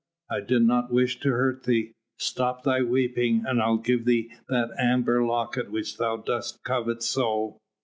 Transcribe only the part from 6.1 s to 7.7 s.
dost covet so.